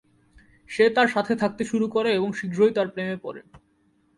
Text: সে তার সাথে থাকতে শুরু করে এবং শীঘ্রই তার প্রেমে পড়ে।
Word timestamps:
সে 0.69 0.85
তার 0.89 1.07
সাথে 1.07 1.33
থাকতে 1.35 1.63
শুরু 1.65 1.85
করে 1.87 2.09
এবং 2.13 2.29
শীঘ্রই 2.33 2.73
তার 2.73 2.87
প্রেমে 2.87 3.17
পড়ে। 3.17 3.41